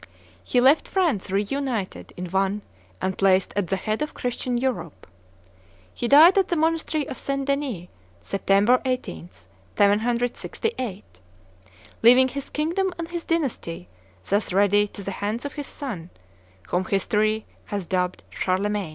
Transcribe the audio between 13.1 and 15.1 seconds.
his dynasty thus ready to